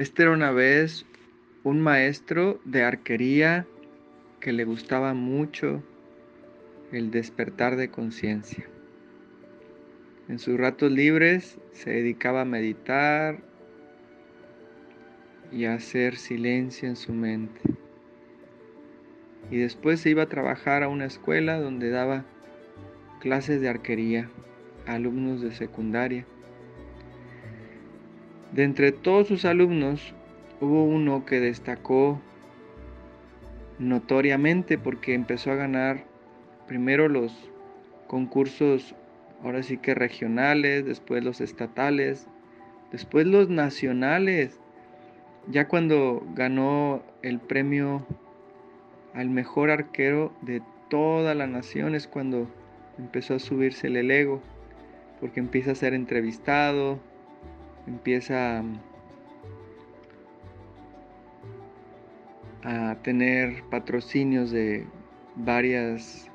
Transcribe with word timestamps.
Este 0.00 0.22
era 0.22 0.30
una 0.30 0.50
vez 0.50 1.04
un 1.62 1.82
maestro 1.82 2.58
de 2.64 2.84
arquería 2.84 3.66
que 4.40 4.50
le 4.50 4.64
gustaba 4.64 5.12
mucho 5.12 5.82
el 6.90 7.10
despertar 7.10 7.76
de 7.76 7.90
conciencia. 7.90 8.66
En 10.26 10.38
sus 10.38 10.58
ratos 10.58 10.90
libres 10.90 11.58
se 11.72 11.90
dedicaba 11.90 12.40
a 12.40 12.46
meditar 12.46 13.42
y 15.52 15.66
a 15.66 15.74
hacer 15.74 16.16
silencio 16.16 16.88
en 16.88 16.96
su 16.96 17.12
mente. 17.12 17.60
Y 19.50 19.58
después 19.58 20.00
se 20.00 20.08
iba 20.08 20.22
a 20.22 20.30
trabajar 20.30 20.82
a 20.82 20.88
una 20.88 21.04
escuela 21.04 21.60
donde 21.60 21.90
daba 21.90 22.24
clases 23.20 23.60
de 23.60 23.68
arquería 23.68 24.30
a 24.86 24.94
alumnos 24.94 25.42
de 25.42 25.52
secundaria. 25.52 26.24
De 28.52 28.64
entre 28.64 28.90
todos 28.90 29.28
sus 29.28 29.44
alumnos 29.44 30.14
hubo 30.60 30.84
uno 30.84 31.24
que 31.24 31.38
destacó 31.38 32.20
notoriamente 33.78 34.76
porque 34.76 35.14
empezó 35.14 35.52
a 35.52 35.56
ganar 35.56 36.04
primero 36.66 37.08
los 37.08 37.50
concursos, 38.08 38.94
ahora 39.44 39.62
sí 39.62 39.78
que 39.78 39.94
regionales, 39.94 40.84
después 40.84 41.22
los 41.22 41.40
estatales, 41.40 42.26
después 42.90 43.26
los 43.26 43.48
nacionales. 43.48 44.58
Ya 45.48 45.68
cuando 45.68 46.26
ganó 46.34 47.02
el 47.22 47.38
premio 47.38 48.04
al 49.14 49.30
mejor 49.30 49.70
arquero 49.70 50.32
de 50.42 50.60
toda 50.88 51.34
la 51.34 51.46
nación 51.46 51.94
es 51.94 52.08
cuando 52.08 52.50
empezó 52.98 53.34
a 53.34 53.38
subirse 53.38 53.86
el 53.86 54.10
ego, 54.10 54.42
porque 55.20 55.40
empieza 55.40 55.70
a 55.70 55.76
ser 55.76 55.94
entrevistado, 55.94 56.98
empieza 57.86 58.62
a 62.62 62.96
tener 63.02 63.62
patrocinios 63.70 64.50
de 64.50 64.86
varias 65.36 66.30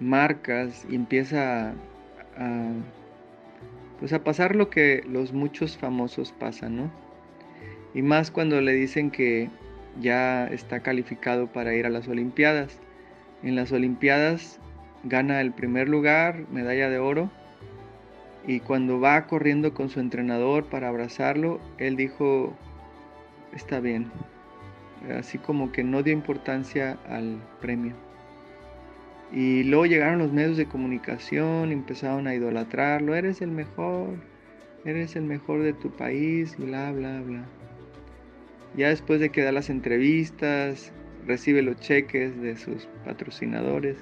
marcas 0.00 0.86
y 0.88 0.94
empieza 0.94 1.70
a, 2.36 2.72
pues 3.98 4.12
a 4.12 4.22
pasar 4.22 4.54
lo 4.54 4.70
que 4.70 5.02
los 5.08 5.32
muchos 5.32 5.76
famosos 5.76 6.32
pasan, 6.32 6.76
¿no? 6.76 6.90
Y 7.94 8.02
más 8.02 8.30
cuando 8.30 8.60
le 8.60 8.72
dicen 8.72 9.10
que 9.10 9.50
ya 10.00 10.46
está 10.46 10.80
calificado 10.80 11.48
para 11.48 11.74
ir 11.74 11.86
a 11.86 11.90
las 11.90 12.06
Olimpiadas. 12.06 12.78
En 13.42 13.56
las 13.56 13.72
Olimpiadas 13.72 14.60
gana 15.04 15.40
el 15.40 15.52
primer 15.52 15.88
lugar, 15.88 16.44
medalla 16.50 16.90
de 16.90 16.98
oro, 16.98 17.30
y 18.48 18.60
cuando 18.60 18.98
va 18.98 19.26
corriendo 19.26 19.74
con 19.74 19.90
su 19.90 20.00
entrenador 20.00 20.64
para 20.64 20.88
abrazarlo, 20.88 21.60
él 21.76 21.96
dijo, 21.96 22.56
está 23.52 23.78
bien, 23.78 24.10
así 25.18 25.36
como 25.36 25.70
que 25.70 25.84
no 25.84 26.02
dio 26.02 26.14
importancia 26.14 26.98
al 27.06 27.42
premio. 27.60 27.92
Y 29.34 29.64
luego 29.64 29.84
llegaron 29.84 30.18
los 30.18 30.32
medios 30.32 30.56
de 30.56 30.64
comunicación, 30.64 31.72
empezaron 31.72 32.26
a 32.26 32.34
idolatrarlo, 32.34 33.14
eres 33.14 33.42
el 33.42 33.50
mejor, 33.50 34.14
eres 34.86 35.14
el 35.14 35.24
mejor 35.24 35.62
de 35.62 35.74
tu 35.74 35.90
país, 35.90 36.56
bla, 36.56 36.90
bla, 36.92 37.20
bla. 37.20 37.44
Ya 38.74 38.88
después 38.88 39.20
de 39.20 39.28
que 39.28 39.42
da 39.42 39.52
las 39.52 39.68
entrevistas, 39.68 40.90
recibe 41.26 41.60
los 41.60 41.78
cheques 41.80 42.40
de 42.40 42.56
sus 42.56 42.88
patrocinadores 43.04 43.98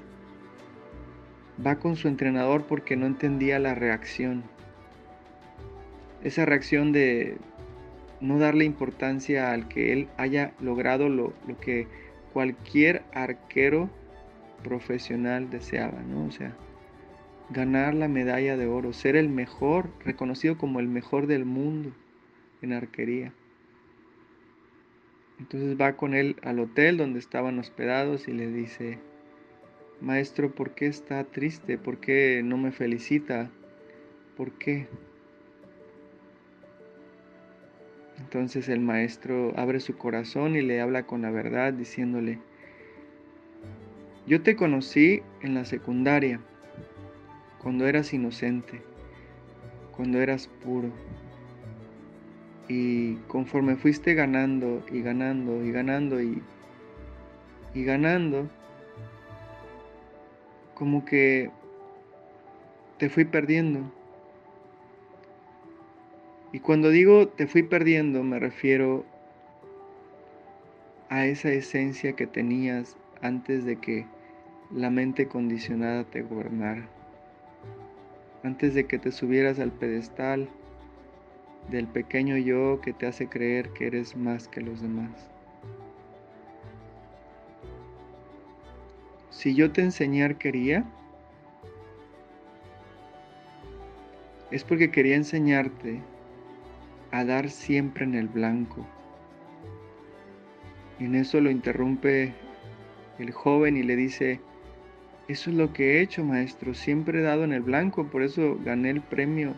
va 1.65 1.77
con 1.77 1.97
su 1.97 2.09
entrenador 2.09 2.67
porque 2.67 2.97
no 2.97 3.07
entendía 3.07 3.59
la 3.59 3.75
reacción. 3.75 4.45
Esa 6.23 6.45
reacción 6.45 6.93
de 6.93 7.39
no 8.21 8.39
darle 8.39 8.65
importancia 8.65 9.53
al 9.53 9.69
que 9.69 9.93
él 9.93 10.09
haya 10.17 10.53
logrado 10.61 11.09
lo, 11.09 11.33
que 11.61 11.87
cualquier 12.33 13.03
arquero 13.13 13.91
profesional 14.63 15.51
deseaba, 15.51 16.03
¿no? 16.03 16.27
O 16.27 16.31
sea, 16.31 16.55
ganar 17.51 17.95
la 17.95 18.09
medalla 18.09 18.57
de 18.57 18.67
oro, 18.67 18.93
ser 18.93 19.17
el 19.17 19.29
mejor, 19.29 19.91
reconocido 20.05 20.59
como 20.59 20.81
el 20.81 20.89
mejor 20.89 21.27
del 21.27 21.45
mundo 21.45 21.93
en 22.63 22.73
arquería. 22.73 23.33
Entonces 25.39 25.79
va 25.79 25.97
con 25.97 26.15
él 26.15 26.37
al 26.43 26.59
hotel 26.59 26.97
donde 26.97 27.19
estaban 27.19 27.59
hospedados 27.59 28.27
y 28.27 28.33
le 28.33 28.51
dice, 28.51 28.99
Maestro, 30.01 30.55
¿por 30.55 30.73
qué 30.73 30.87
está 30.87 31.25
triste? 31.25 31.79
¿Por 31.79 31.99
qué 31.99 32.43
no 32.45 32.59
me 32.59 32.71
felicita? 32.71 33.51
¿Por 34.37 34.53
qué? 34.53 34.87
Entonces 38.19 38.69
el 38.69 38.81
maestro 38.81 39.53
abre 39.57 39.81
su 39.81 39.97
corazón 39.97 40.57
y 40.57 40.63
le 40.63 40.81
habla 40.81 41.05
con 41.05 41.23
la 41.23 41.31
verdad 41.31 41.73
diciéndole, 41.73 42.39
yo 44.27 44.43
te 44.43 44.57
conocí 44.57 45.23
en 45.41 45.55
la 45.55 45.65
secundaria, 45.65 46.41
cuando 47.63 47.87
eras 47.87 48.13
inocente, 48.13 48.83
cuando 49.97 50.21
eras 50.21 50.49
puro. 50.63 50.91
Y 52.69 53.15
conforme 53.29 53.77
fuiste 53.77 54.15
ganando 54.15 54.85
y 54.91 55.01
ganando 55.01 55.65
y 55.65 55.71
ganando 55.71 56.21
y, 56.21 56.43
y 57.73 57.85
ganando, 57.85 58.51
como 60.77 61.07
que 61.07 61.51
te 62.99 63.09
fui 63.09 63.25
perdiendo. 63.25 63.81
Y 66.53 66.61
cuando 66.61 66.91
digo 66.91 67.29
te 67.29 67.47
fui 67.47 67.63
perdiendo 67.63 68.23
me 68.23 68.39
refiero 68.39 69.05
a 71.09 71.27
esa 71.27 71.51
esencia 71.51 72.13
que 72.13 72.27
tenías 72.27 72.97
antes 73.23 73.65
de 73.65 73.77
que 73.77 74.07
la 74.71 74.91
mente 74.91 75.29
condicionada 75.29 76.05
te 76.05 76.23
gobernara. 76.23 76.87
Antes 78.43 78.75
de 78.75 78.87
que 78.87 78.99
te 78.99 79.13
subieras 79.13 79.59
al 79.59 79.73
pedestal 79.73 80.49
del 81.71 81.87
pequeño 81.87 82.37
yo 82.37 82.81
que 82.83 82.93
te 82.93 83.07
hace 83.07 83.29
creer 83.29 83.71
que 83.71 83.87
eres 83.87 84.15
más 84.15 84.47
que 84.47 84.61
los 84.61 84.83
demás. 84.83 85.31
Si 89.37 89.55
yo 89.55 89.71
te 89.71 89.83
enseñar 89.83 90.37
quería, 90.39 90.83
es 94.51 94.65
porque 94.65 94.91
quería 94.91 95.15
enseñarte 95.15 96.01
a 97.11 97.23
dar 97.23 97.51
siempre 97.51 98.07
en 98.07 98.15
el 98.15 98.29
blanco. 98.29 98.87
En 101.01 101.15
eso 101.15 101.43
lo 101.43 101.51
interrumpe 101.51 102.33
el 103.19 103.31
joven 103.31 103.77
y 103.77 103.83
le 103.83 103.95
dice, 103.95 104.41
eso 105.29 105.51
es 105.51 105.57
lo 105.57 105.71
que 105.75 105.99
he 105.99 106.01
hecho, 106.01 106.25
maestro, 106.25 106.73
siempre 106.73 107.19
he 107.19 107.23
dado 107.23 107.45
en 107.45 107.53
el 107.53 107.61
blanco, 107.61 108.07
por 108.07 108.23
eso 108.23 108.59
gané 108.65 108.89
el 108.89 109.03
premio 109.03 109.53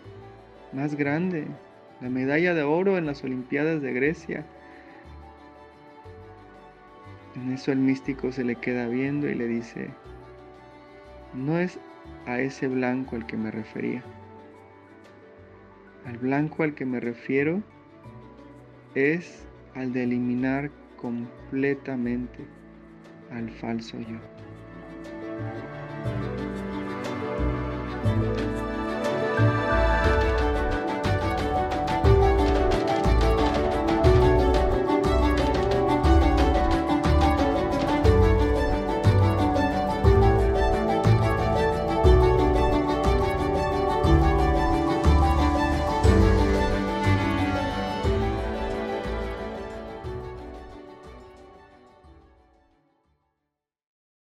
más 0.72 0.96
grande, 0.96 1.46
la 2.00 2.10
medalla 2.10 2.52
de 2.52 2.64
oro 2.64 2.98
en 2.98 3.06
las 3.06 3.22
Olimpiadas 3.22 3.80
de 3.80 3.92
Grecia. 3.92 4.44
En 7.42 7.52
eso 7.52 7.70
el 7.70 7.78
místico 7.78 8.32
se 8.32 8.42
le 8.42 8.56
queda 8.56 8.88
viendo 8.88 9.28
y 9.28 9.34
le 9.34 9.46
dice, 9.46 9.90
no 11.34 11.56
es 11.56 11.78
a 12.26 12.40
ese 12.40 12.66
blanco 12.66 13.14
al 13.14 13.26
que 13.26 13.36
me 13.36 13.52
refería. 13.52 14.02
Al 16.04 16.18
blanco 16.18 16.64
al 16.64 16.74
que 16.74 16.84
me 16.84 16.98
refiero 16.98 17.62
es 18.96 19.46
al 19.74 19.92
de 19.92 20.02
eliminar 20.02 20.70
completamente 20.96 22.44
al 23.30 23.48
falso 23.50 23.98
yo. 24.00 24.18